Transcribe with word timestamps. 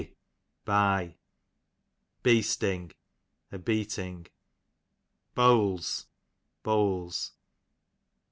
Be, 0.01 0.17
by. 0.65 1.13
Beasting, 2.23 2.93
a 3.51 3.59
beating. 3.59 4.25
Beawls, 5.35 6.07
bowls. 6.63 7.33